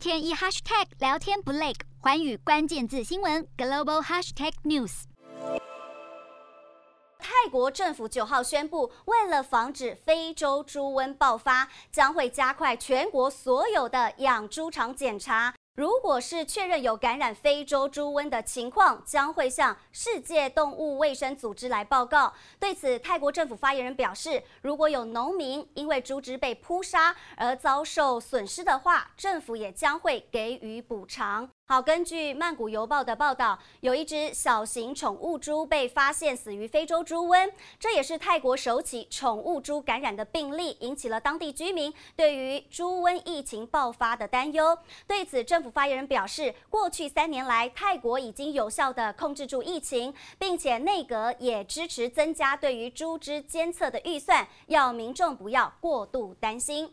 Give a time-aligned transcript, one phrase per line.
[0.00, 5.02] 天一 hashtag 聊天不累，寰宇关键字新闻 global hashtag news。
[7.18, 15.54] 泰国政府九号宣布，为了防止非洲猪瘟爆发，将会加快全国所有的养猪场检查。
[15.80, 22.30] 如果是确认有感染非洲猪瘟的情况，将会向世界动物卫生组织来报告。
[22.58, 31.48] 对此，泰国政府发言人表示，如果有农民因为猪只被扑杀而遭受损失的话，政府也将会给予补偿。
[31.70, 37.48] 好，根据曼谷邮报的报道，有一只小型宠物猪被发现死于非洲猪瘟，
[37.78, 44.76] 这也是泰国首起宠物猪感染的病例，引起了当地居民对于猪瘟疫情爆发的担忧。
[45.06, 56.92] 对此，政府发言人表示，过去三年来，泰国已经有效地控制住疫情，并且内阁也支持增加对于猪只监测的预算，要民众不要过度担心。